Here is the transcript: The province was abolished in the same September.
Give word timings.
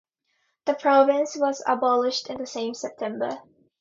The 0.65 0.73
province 0.73 1.35
was 1.37 1.61
abolished 1.67 2.27
in 2.31 2.39
the 2.39 2.47
same 2.47 2.73
September. 2.73 3.39